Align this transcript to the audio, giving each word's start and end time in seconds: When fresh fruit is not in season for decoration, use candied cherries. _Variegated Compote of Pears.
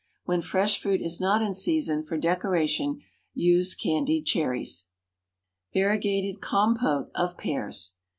When 0.25 0.41
fresh 0.41 0.81
fruit 0.81 0.99
is 0.99 1.19
not 1.21 1.43
in 1.43 1.53
season 1.53 2.01
for 2.01 2.17
decoration, 2.17 3.01
use 3.35 3.75
candied 3.75 4.25
cherries. 4.25 4.87
_Variegated 5.75 6.41
Compote 6.41 7.11
of 7.13 7.37
Pears. 7.37 7.93